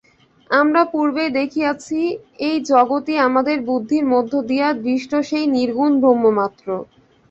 [0.49, 1.99] আমরা পূর্বেই দেখিয়াছি,
[2.47, 6.67] এই জগৎই আমাদের বুদ্ধির মধ্য দিয়া দৃষ্ট সেই নির্গুণ ব্রহ্মমাত্র।